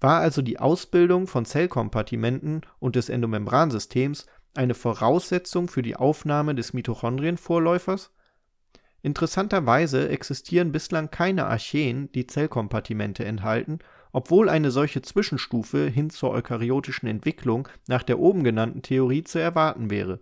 war 0.01 0.19
also 0.19 0.41
die 0.41 0.59
Ausbildung 0.59 1.27
von 1.27 1.45
Zellkompartimenten 1.45 2.61
und 2.79 2.95
des 2.95 3.07
Endomembransystems 3.07 4.25
eine 4.55 4.73
Voraussetzung 4.73 5.69
für 5.69 5.83
die 5.83 5.95
Aufnahme 5.95 6.55
des 6.55 6.73
Mitochondrienvorläufers? 6.73 8.11
Interessanterweise 9.01 10.09
existieren 10.09 10.71
bislang 10.71 11.09
keine 11.09 11.45
Archeen, 11.47 12.11
die 12.11 12.27
Zellkompartimente 12.27 13.25
enthalten, 13.25 13.79
obwohl 14.11 14.49
eine 14.49 14.71
solche 14.71 15.01
Zwischenstufe 15.01 15.87
hin 15.87 16.09
zur 16.09 16.31
eukaryotischen 16.31 17.07
Entwicklung 17.07 17.67
nach 17.87 18.03
der 18.03 18.19
oben 18.19 18.43
genannten 18.43 18.81
Theorie 18.81 19.23
zu 19.23 19.39
erwarten 19.39 19.89
wäre. 19.89 20.19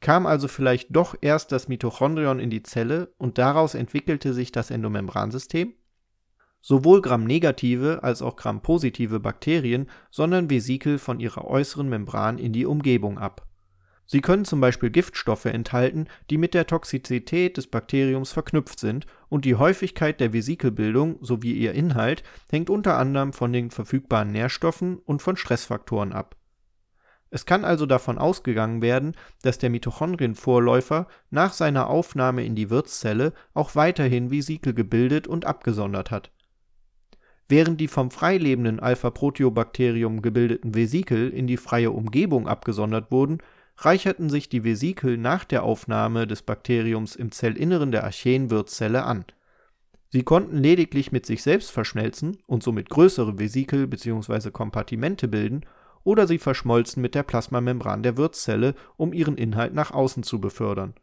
Kam 0.00 0.26
also 0.26 0.46
vielleicht 0.46 0.94
doch 0.94 1.16
erst 1.20 1.52
das 1.52 1.68
Mitochondrion 1.68 2.38
in 2.38 2.50
die 2.50 2.62
Zelle 2.62 3.12
und 3.18 3.38
daraus 3.38 3.74
entwickelte 3.74 4.34
sich 4.34 4.52
das 4.52 4.70
Endomembransystem? 4.70 5.74
Sowohl 6.60 7.00
Gram-negative 7.00 8.02
als 8.02 8.22
auch 8.22 8.36
Gram-positive 8.36 9.20
Bakterien 9.20 9.88
sondern 10.10 10.50
Vesikel 10.50 10.98
von 10.98 11.18
ihrer 11.18 11.44
äußeren 11.46 11.88
Membran 11.88 12.38
in 12.38 12.52
die 12.52 12.66
Umgebung 12.66 13.18
ab. 13.18 13.45
Sie 14.06 14.20
können 14.20 14.44
zum 14.44 14.60
Beispiel 14.60 14.90
Giftstoffe 14.90 15.46
enthalten, 15.46 16.06
die 16.30 16.38
mit 16.38 16.54
der 16.54 16.66
Toxizität 16.66 17.56
des 17.56 17.66
Bakteriums 17.66 18.30
verknüpft 18.32 18.78
sind, 18.78 19.06
und 19.28 19.44
die 19.44 19.56
Häufigkeit 19.56 20.20
der 20.20 20.32
Vesikelbildung 20.32 21.18
sowie 21.20 21.52
ihr 21.52 21.72
Inhalt 21.72 22.22
hängt 22.50 22.70
unter 22.70 22.96
anderem 22.96 23.32
von 23.32 23.52
den 23.52 23.70
verfügbaren 23.70 24.30
Nährstoffen 24.30 24.98
und 24.98 25.22
von 25.22 25.36
Stressfaktoren 25.36 26.12
ab. 26.12 26.36
Es 27.30 27.44
kann 27.44 27.64
also 27.64 27.86
davon 27.86 28.18
ausgegangen 28.18 28.82
werden, 28.82 29.16
dass 29.42 29.58
der 29.58 29.70
Mitochondrienvorläufer 29.70 31.08
nach 31.30 31.52
seiner 31.52 31.88
Aufnahme 31.88 32.44
in 32.44 32.54
die 32.54 32.70
Wirtszelle 32.70 33.32
auch 33.52 33.74
weiterhin 33.74 34.30
Vesikel 34.30 34.74
gebildet 34.74 35.26
und 35.26 35.44
abgesondert 35.44 36.12
hat 36.12 36.30
Während 37.48 37.80
die 37.80 37.86
vom 37.88 38.10
freilebenden 38.10 38.80
Alpha-Proteobacterium 38.80 40.20
gebildeten 40.20 40.74
Vesikel 40.74 41.30
in 41.30 41.46
die 41.46 41.56
freie 41.56 41.92
Umgebung 41.92 42.48
abgesondert 42.48 43.12
wurden, 43.12 43.38
reicherten 43.76 44.30
sich 44.30 44.48
die 44.48 44.64
Vesikel 44.64 45.18
nach 45.18 45.44
der 45.44 45.62
Aufnahme 45.62 46.26
des 46.26 46.42
Bakteriums 46.42 47.16
im 47.16 47.30
Zellinneren 47.30 47.92
der 47.92 48.04
Archeenwirtszelle 48.04 49.04
an. 49.04 49.24
Sie 50.08 50.22
konnten 50.22 50.56
lediglich 50.56 51.12
mit 51.12 51.26
sich 51.26 51.42
selbst 51.42 51.70
verschmelzen 51.70 52.38
und 52.46 52.62
somit 52.62 52.88
größere 52.88 53.38
Vesikel 53.38 53.86
bzw. 53.86 54.50
Kompartimente 54.50 55.28
bilden 55.28 55.66
oder 56.04 56.26
sie 56.26 56.38
verschmolzen 56.38 57.02
mit 57.02 57.14
der 57.14 57.24
Plasmamembran 57.24 58.02
der 58.02 58.16
Wirtszelle, 58.16 58.74
um 58.96 59.12
ihren 59.12 59.36
Inhalt 59.36 59.74
nach 59.74 59.90
außen 59.90 60.22
zu 60.22 60.40
befördern. 60.40 60.94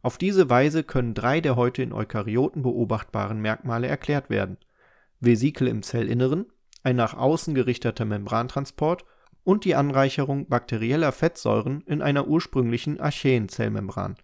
Auf 0.00 0.16
diese 0.16 0.48
Weise 0.48 0.82
können 0.82 1.14
drei 1.14 1.40
der 1.40 1.56
heute 1.56 1.82
in 1.82 1.92
Eukaryoten 1.92 2.62
beobachtbaren 2.62 3.40
Merkmale 3.40 3.86
erklärt 3.86 4.30
werden: 4.30 4.56
Vesikel 5.20 5.68
im 5.68 5.82
Zellinneren, 5.82 6.46
ein 6.82 6.96
nach 6.96 7.14
außen 7.14 7.54
gerichteter 7.54 8.04
Membrantransport 8.04 9.04
und 9.48 9.64
die 9.64 9.74
Anreicherung 9.74 10.46
bakterieller 10.48 11.10
Fettsäuren 11.10 11.82
in 11.86 12.02
einer 12.02 12.28
ursprünglichen 12.28 13.00
Archaeen-Zellmembran. 13.00 14.16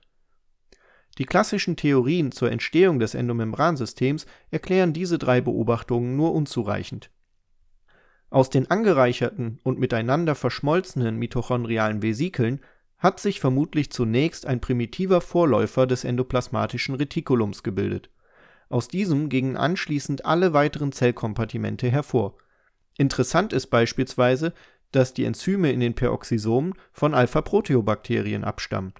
Die 1.18 1.24
klassischen 1.24 1.76
Theorien 1.76 2.30
zur 2.30 2.52
Entstehung 2.52 2.98
des 2.98 3.14
Endomembransystems 3.14 4.26
erklären 4.50 4.92
diese 4.92 5.18
drei 5.18 5.40
Beobachtungen 5.40 6.16
nur 6.16 6.34
unzureichend 6.34 7.10
aus 8.34 8.50
den 8.50 8.68
angereicherten 8.68 9.60
und 9.62 9.78
miteinander 9.78 10.34
verschmolzenen 10.34 11.16
mitochondrialen 11.20 12.02
Vesikeln 12.02 12.60
hat 12.98 13.20
sich 13.20 13.38
vermutlich 13.38 13.92
zunächst 13.92 14.44
ein 14.44 14.60
primitiver 14.60 15.20
Vorläufer 15.20 15.86
des 15.86 16.02
endoplasmatischen 16.02 16.96
Retikulums 16.96 17.62
gebildet. 17.62 18.10
Aus 18.68 18.88
diesem 18.88 19.28
gingen 19.28 19.56
anschließend 19.56 20.24
alle 20.24 20.52
weiteren 20.52 20.90
Zellkompartimente 20.90 21.88
hervor. 21.88 22.36
Interessant 22.98 23.52
ist 23.52 23.68
beispielsweise, 23.68 24.52
dass 24.94 25.14
die 25.14 25.24
Enzyme 25.24 25.72
in 25.72 25.80
den 25.80 25.94
Peroxisomen 25.94 26.74
von 26.92 27.14
Alpha-Proteobakterien 27.14 28.44
abstammen. 28.44 28.92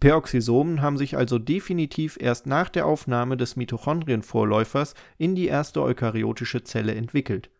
Peroxisomen 0.00 0.80
haben 0.80 0.96
sich 0.96 1.16
also 1.16 1.38
definitiv 1.38 2.18
erst 2.20 2.46
nach 2.46 2.68
der 2.68 2.86
Aufnahme 2.86 3.36
des 3.36 3.56
Mitochondrienvorläufers 3.56 4.94
in 5.16 5.34
die 5.34 5.46
erste 5.46 5.82
eukaryotische 5.82 6.62
Zelle 6.62 6.94
entwickelt 6.94 7.50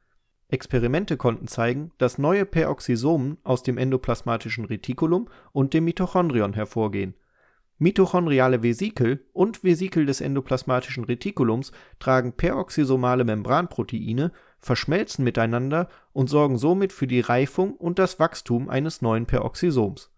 Experimente 0.51 1.19
konnten 1.19 1.47
zeigen, 1.47 1.93
dass 1.99 2.17
neue 2.17 2.47
Peroxisomen 2.47 3.37
aus 3.45 3.63
dem 3.63 3.77
endoplasmatischen 3.77 4.65
Retikulum 4.65 5.29
und 5.53 5.75
dem 5.75 5.85
Mitochondrion 5.85 6.55
hervorgehen. 6.55 7.15
Mitochondriale 7.77 8.63
Vesikel 8.63 9.27
und 9.35 9.63
Vesikel 9.63 10.07
des 10.07 10.21
endoplasmatischen 10.21 11.05
Retikulums 11.05 11.71
tragen 12.01 12.33
peroxisomale 12.33 13.25
Membranproteine, 13.25 14.33
verschmelzen 14.61 15.25
miteinander 15.25 15.89
und 16.13 16.29
sorgen 16.29 16.59
somit 16.59 16.93
für 16.93 17.07
die 17.07 17.21
Reifung 17.21 17.75
und 17.75 17.99
das 17.99 18.19
Wachstum 18.19 18.69
eines 18.69 19.03
neuen 19.03 19.27
Peroxisoms 19.27 20.11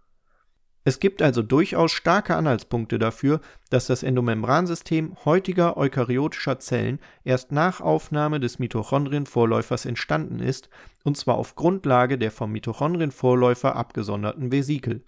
es 0.82 0.98
gibt 0.98 1.20
also 1.20 1.42
durchaus 1.42 1.92
starke 1.92 2.34
Anhaltspunkte 2.36 2.98
dafür, 2.98 3.40
dass 3.68 3.86
das 3.86 4.02
Endomembransystem 4.02 5.14
heutiger 5.26 5.76
eukaryotischer 5.76 6.58
Zellen 6.58 7.00
erst 7.22 7.52
nach 7.52 7.82
Aufnahme 7.82 8.40
des 8.40 8.58
Mitochondrienvorläufers 8.58 9.84
entstanden 9.84 10.40
ist, 10.40 10.70
und 11.04 11.18
zwar 11.18 11.36
auf 11.36 11.54
Grundlage 11.54 12.16
der 12.16 12.30
vom 12.30 12.52
Mitochondrienvorläufer 12.52 13.76
abgesonderten 13.76 14.52
Vesikel. 14.52 15.04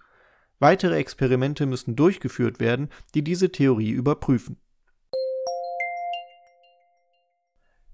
Weitere 0.59 0.95
Experimente 0.97 1.65
müssen 1.65 1.95
durchgeführt 1.95 2.59
werden, 2.59 2.89
die 3.15 3.23
diese 3.23 3.51
Theorie 3.51 3.89
überprüfen 3.89 4.57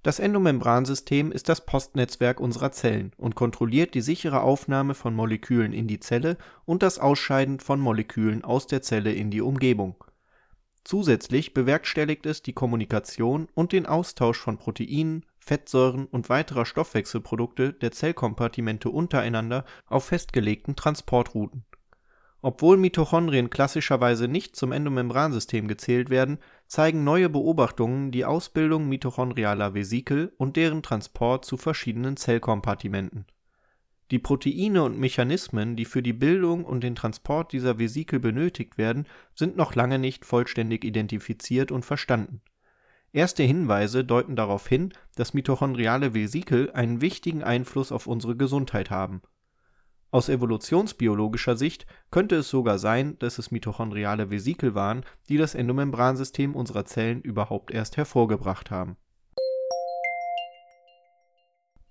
Das 0.09 0.17
Endomembransystem 0.17 1.31
ist 1.31 1.50
das 1.50 1.67
Postnetzwerk 1.67 2.39
unserer 2.39 2.72
Zellen 2.72 3.11
und 3.17 3.35
kontrolliert 3.35 3.93
die 3.93 4.01
sichere 4.01 4.41
Aufnahme 4.41 4.95
von 4.95 5.13
Molekülen 5.13 5.72
in 5.72 5.85
die 5.85 6.00
Zelle 6.00 6.39
und 6.65 6.81
das 6.81 6.98
Ausscheiden 6.98 7.59
von 7.59 7.79
Molekülen 7.79 8.43
aus 8.43 8.65
der 8.65 8.81
Zelle 8.81 9.13
in 9.13 9.29
die 9.29 9.41
Umgebung. 9.41 10.03
Zusätzlich 10.83 11.53
bewerkstelligt 11.53 12.25
es 12.25 12.41
die 12.41 12.53
Kommunikation 12.53 13.50
und 13.53 13.72
den 13.72 13.85
Austausch 13.85 14.39
von 14.39 14.57
Proteinen, 14.57 15.27
Fettsäuren 15.37 16.07
und 16.07 16.27
weiterer 16.27 16.65
Stoffwechselprodukte 16.65 17.74
der 17.74 17.91
Zellkompartimente 17.91 18.89
untereinander 18.89 19.63
auf 19.85 20.05
festgelegten 20.05 20.75
Transportrouten 20.75 21.65
obwohl 22.41 22.77
Mitochondrien 22.77 23.49
klassischerweise 23.49 24.27
nicht 24.27 24.55
zum 24.55 24.71
Endomembransystem 24.71 25.67
gezählt 25.67 26.09
werden, 26.09 26.37
zeigen 26.67 27.03
neue 27.03 27.29
Beobachtungen 27.29 28.11
die 28.11 28.23
Ausbildung 28.23 28.87
mitochondrialer 28.87 29.73
Vesikel 29.73 30.31
und 30.37 30.55
deren 30.55 30.81
Transport 30.81 31.43
zu 31.43 31.57
verschiedenen 31.57 32.15
Zellkompartimenten. 32.15 33.25
Die 34.11 34.19
Proteine 34.19 34.83
und 34.83 34.97
Mechanismen, 34.97 35.75
die 35.75 35.85
für 35.85 36.01
die 36.01 36.13
Bildung 36.13 36.65
und 36.65 36.81
den 36.81 36.95
Transport 36.95 37.51
dieser 37.51 37.77
Vesikel 37.77 38.19
benötigt 38.19 38.77
werden, 38.77 39.05
sind 39.35 39.55
noch 39.55 39.75
lange 39.75 39.99
nicht 39.99 40.25
vollständig 40.25 40.83
identifiziert 40.83 41.71
und 41.71 41.85
verstanden. 41.85 42.41
Erste 43.11 43.43
Hinweise 43.43 44.05
deuten 44.05 44.35
darauf 44.35 44.67
hin, 44.67 44.93
dass 45.15 45.33
mitochondriale 45.33 46.13
Vesikel 46.13 46.71
einen 46.71 47.01
wichtigen 47.01 47.43
Einfluss 47.43 47.91
auf 47.91 48.07
unsere 48.07 48.35
Gesundheit 48.35 48.89
haben 48.89 49.21
aus 50.11 50.29
evolutionsbiologischer 50.29 51.55
Sicht 51.55 51.85
könnte 52.09 52.37
es 52.37 52.50
sogar 52.50 52.79
sein, 52.79 53.17
dass 53.19 53.37
es 53.37 53.51
mitochondriale 53.51 54.31
Vesikel 54.31 54.74
waren, 54.74 55.03
die 55.29 55.37
das 55.37 55.55
Endomembransystem 55.55 56.55
unserer 56.55 56.85
Zellen 56.85 57.22
überhaupt 57.22 57.72
erst 57.72 57.98
hervorgebracht 57.98 58.72
haben. 58.72 58.98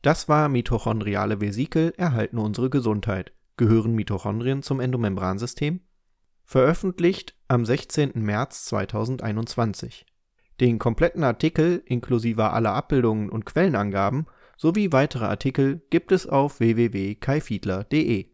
Das 0.02 0.28
war 0.28 0.48
Mitochondriale 0.48 1.40
Vesikel 1.40 1.92
erhalten 1.96 2.38
unsere 2.38 2.70
Gesundheit. 2.70 3.32
Gehören 3.56 3.94
Mitochondrien 3.94 4.62
zum 4.62 4.80
Endomembransystem? 4.80 5.80
Veröffentlicht 6.44 7.36
am 7.48 7.64
16. 7.66 8.12
März 8.14 8.64
2021. 8.66 10.06
Den 10.60 10.78
kompletten 10.78 11.24
Artikel 11.24 11.82
inklusive 11.84 12.50
aller 12.50 12.72
Abbildungen 12.72 13.28
und 13.28 13.44
Quellenangaben 13.44 14.26
sowie 14.58 14.92
weitere 14.92 15.24
Artikel 15.24 15.80
gibt 15.88 16.12
es 16.12 16.26
auf 16.26 16.60
www.kaifiedler.de 16.60 18.28